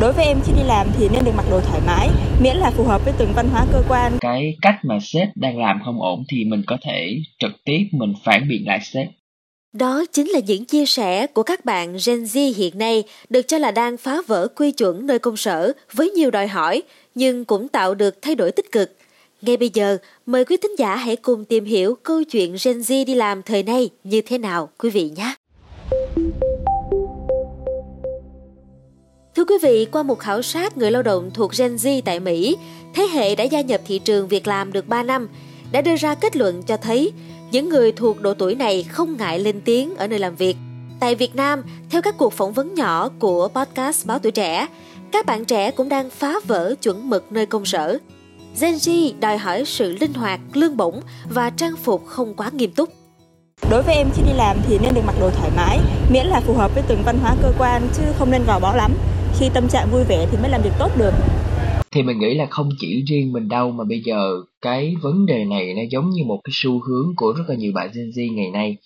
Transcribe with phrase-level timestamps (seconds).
[0.00, 2.08] Đối với em khi đi làm thì nên được mặc đồ thoải mái,
[2.42, 4.12] miễn là phù hợp với từng văn hóa cơ quan.
[4.20, 8.12] Cái cách mà sếp đang làm không ổn thì mình có thể trực tiếp mình
[8.24, 9.06] phản biện lại sếp.
[9.72, 13.58] Đó chính là những chia sẻ của các bạn Gen Z hiện nay được cho
[13.58, 16.82] là đang phá vỡ quy chuẩn nơi công sở với nhiều đòi hỏi
[17.14, 18.96] nhưng cũng tạo được thay đổi tích cực.
[19.42, 23.04] Ngay bây giờ, mời quý thính giả hãy cùng tìm hiểu câu chuyện Gen Z
[23.06, 25.34] đi làm thời nay như thế nào quý vị nhé.
[29.36, 32.56] Thưa quý vị, qua một khảo sát người lao động thuộc Gen Z tại Mỹ,
[32.94, 35.28] thế hệ đã gia nhập thị trường việc làm được 3 năm,
[35.72, 37.12] đã đưa ra kết luận cho thấy
[37.50, 40.56] những người thuộc độ tuổi này không ngại lên tiếng ở nơi làm việc.
[41.00, 44.66] Tại Việt Nam, theo các cuộc phỏng vấn nhỏ của podcast Báo Tuổi Trẻ,
[45.12, 47.98] các bạn trẻ cũng đang phá vỡ chuẩn mực nơi công sở.
[48.60, 51.00] Gen Z đòi hỏi sự linh hoạt, lương bổng
[51.30, 52.88] và trang phục không quá nghiêm túc.
[53.70, 55.78] Đối với em khi đi làm thì nên được mặc đồ thoải mái,
[56.10, 58.76] miễn là phù hợp với từng văn hóa cơ quan chứ không nên gò bó
[58.76, 58.92] lắm.
[59.38, 61.12] Khi tâm trạng vui vẻ thì mới làm việc tốt được.
[61.92, 64.30] Thì mình nghĩ là không chỉ riêng mình đâu mà bây giờ
[64.62, 67.72] cái vấn đề này nó giống như một cái xu hướng của rất là nhiều
[67.74, 68.76] bạn Gen Z ngày nay.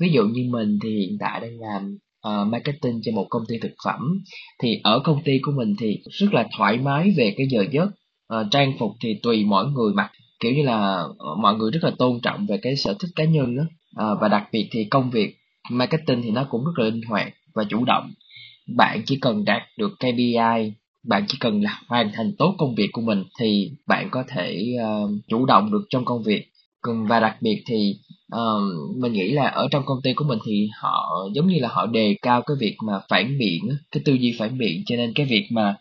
[0.00, 3.58] Ví dụ như mình thì hiện tại đang làm uh, marketing cho một công ty
[3.62, 4.00] thực phẩm
[4.62, 7.88] thì ở công ty của mình thì rất là thoải mái về cái giờ giấc
[8.34, 11.80] uh, trang phục thì tùy mỗi người mặc kiểu như là uh, mọi người rất
[11.84, 14.84] là tôn trọng về cái sở thích cá nhân đó uh, và đặc biệt thì
[14.84, 15.36] công việc
[15.70, 18.12] marketing thì nó cũng rất là linh hoạt và chủ động
[18.66, 20.72] bạn chỉ cần đạt được KPI
[21.08, 24.74] bạn chỉ cần là hoàn thành tốt công việc của mình thì bạn có thể
[24.76, 26.48] uh, chủ động được trong công việc.
[27.08, 27.94] Và đặc biệt thì
[28.34, 31.68] uh, mình nghĩ là ở trong công ty của mình thì họ giống như là
[31.68, 34.82] họ đề cao cái việc mà phản biện cái tư duy phản biện.
[34.86, 35.74] Cho nên cái việc mà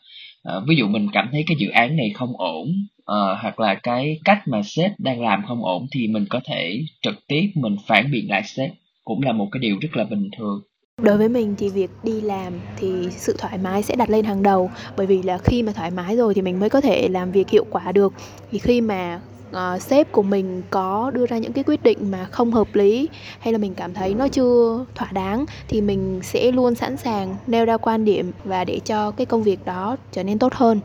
[0.57, 2.67] uh, ví dụ mình cảm thấy cái dự án này không ổn
[2.99, 6.81] uh, hoặc là cái cách mà sếp đang làm không ổn thì mình có thể
[7.01, 8.71] trực tiếp mình phản biện lại sếp
[9.03, 10.61] cũng là một cái điều rất là bình thường
[11.01, 14.43] đối với mình thì việc đi làm thì sự thoải mái sẽ đặt lên hàng
[14.43, 17.31] đầu bởi vì là khi mà thoải mái rồi thì mình mới có thể làm
[17.31, 18.13] việc hiệu quả được
[18.51, 19.19] thì khi mà
[19.51, 23.09] uh, sếp của mình có đưa ra những cái quyết định mà không hợp lý
[23.39, 27.35] hay là mình cảm thấy nó chưa thỏa đáng thì mình sẽ luôn sẵn sàng
[27.47, 30.79] nêu ra quan điểm và để cho cái công việc đó trở nên tốt hơn.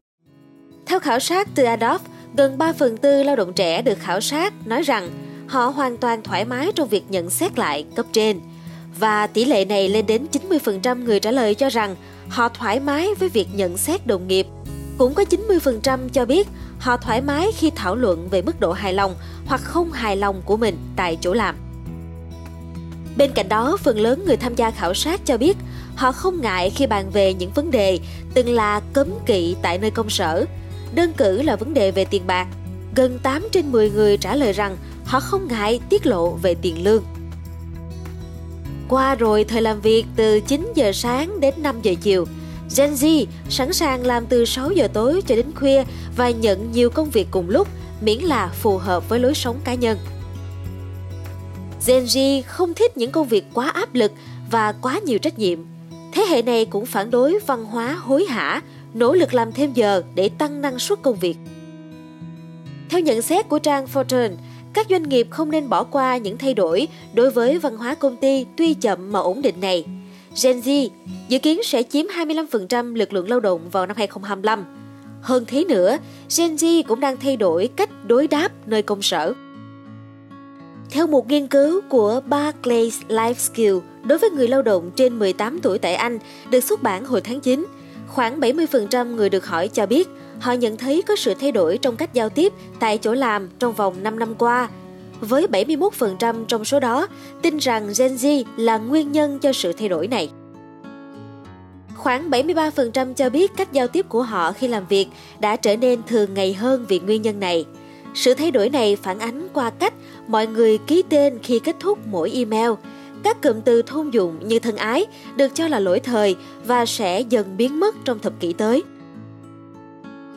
[0.86, 2.04] Theo khảo sát từ Adobe,
[2.36, 5.08] gần 3 phần tư lao động trẻ được khảo sát nói rằng
[5.46, 8.40] họ hoàn toàn thoải mái trong việc nhận xét lại cấp trên.
[8.98, 11.96] Và tỷ lệ này lên đến 90% người trả lời cho rằng
[12.28, 14.46] họ thoải mái với việc nhận xét đồng nghiệp.
[14.98, 16.48] Cũng có 90% cho biết
[16.78, 19.14] họ thoải mái khi thảo luận về mức độ hài lòng
[19.46, 21.56] hoặc không hài lòng của mình tại chỗ làm.
[23.16, 25.56] Bên cạnh đó, phần lớn người tham gia khảo sát cho biết
[25.96, 27.98] họ không ngại khi bàn về những vấn đề
[28.34, 30.44] từng là cấm kỵ tại nơi công sở.
[30.94, 32.46] Đơn cử là vấn đề về tiền bạc.
[32.94, 36.84] Gần 8 trên 10 người trả lời rằng họ không ngại tiết lộ về tiền
[36.84, 37.02] lương.
[38.88, 42.24] Qua rồi thời làm việc từ 9 giờ sáng đến 5 giờ chiều,
[42.76, 45.84] Gen Z sẵn sàng làm từ 6 giờ tối cho đến khuya
[46.16, 47.68] và nhận nhiều công việc cùng lúc
[48.00, 49.98] miễn là phù hợp với lối sống cá nhân.
[51.86, 54.12] Gen Z không thích những công việc quá áp lực
[54.50, 55.58] và quá nhiều trách nhiệm.
[56.12, 58.62] Thế hệ này cũng phản đối văn hóa hối hả,
[58.94, 61.36] nỗ lực làm thêm giờ để tăng năng suất công việc.
[62.90, 64.34] Theo nhận xét của trang Fortune,
[64.76, 68.16] các doanh nghiệp không nên bỏ qua những thay đổi đối với văn hóa công
[68.16, 69.84] ty tuy chậm mà ổn định này.
[70.42, 70.88] Gen Z
[71.28, 74.64] dự kiến sẽ chiếm 25% lực lượng lao động vào năm 2025.
[75.22, 75.96] Hơn thế nữa,
[76.38, 79.34] Gen Z cũng đang thay đổi cách đối đáp nơi công sở.
[80.90, 85.60] Theo một nghiên cứu của Barclays Life Skill đối với người lao động trên 18
[85.62, 86.18] tuổi tại Anh
[86.50, 87.66] được xuất bản hồi tháng 9,
[88.06, 90.08] khoảng 70% người được hỏi cho biết,
[90.40, 93.72] họ nhận thấy có sự thay đổi trong cách giao tiếp tại chỗ làm trong
[93.72, 94.68] vòng 5 năm qua.
[95.20, 97.08] Với 71% trong số đó,
[97.42, 100.30] tin rằng Gen Z là nguyên nhân cho sự thay đổi này.
[101.94, 105.06] Khoảng 73% cho biết cách giao tiếp của họ khi làm việc
[105.40, 107.64] đã trở nên thường ngày hơn vì nguyên nhân này.
[108.14, 109.94] Sự thay đổi này phản ánh qua cách
[110.28, 112.70] mọi người ký tên khi kết thúc mỗi email.
[113.22, 115.06] Các cụm từ thông dụng như thân ái
[115.36, 118.82] được cho là lỗi thời và sẽ dần biến mất trong thập kỷ tới.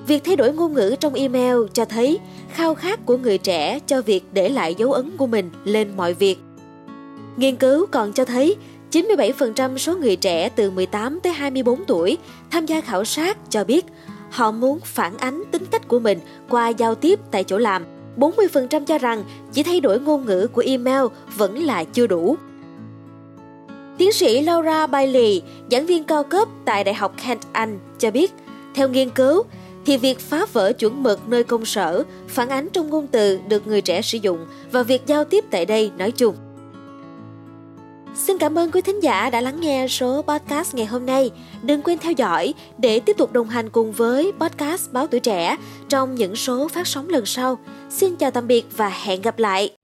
[0.07, 2.19] Việc thay đổi ngôn ngữ trong email cho thấy
[2.53, 6.13] khao khát của người trẻ cho việc để lại dấu ấn của mình lên mọi
[6.13, 6.39] việc.
[7.37, 8.55] Nghiên cứu còn cho thấy
[8.91, 12.17] 97% số người trẻ từ 18 tới 24 tuổi
[12.51, 13.85] tham gia khảo sát cho biết
[14.29, 17.83] họ muốn phản ánh tính cách của mình qua giao tiếp tại chỗ làm.
[18.17, 19.23] 40% cho rằng
[19.53, 21.05] chỉ thay đổi ngôn ngữ của email
[21.37, 22.37] vẫn là chưa đủ.
[23.99, 25.41] Tiến sĩ Laura Bailey,
[25.71, 28.31] giảng viên cao cấp tại Đại học Kent Anh cho biết,
[28.75, 29.43] theo nghiên cứu,
[29.85, 33.67] thì việc phá vỡ chuẩn mực nơi công sở phản ánh trong ngôn từ được
[33.67, 36.35] người trẻ sử dụng và việc giao tiếp tại đây nói chung.
[38.15, 41.31] Xin cảm ơn quý thính giả đã lắng nghe số podcast ngày hôm nay.
[41.63, 45.57] Đừng quên theo dõi để tiếp tục đồng hành cùng với podcast Báo Tuổi Trẻ
[45.89, 47.57] trong những số phát sóng lần sau.
[47.89, 49.78] Xin chào tạm biệt và hẹn gặp lại.